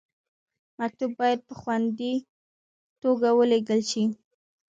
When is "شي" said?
3.91-4.03